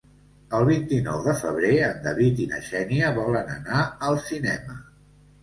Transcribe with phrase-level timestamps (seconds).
[0.59, 4.81] El vint-i-nou de febrer en David i na Xènia volen anar al cinema.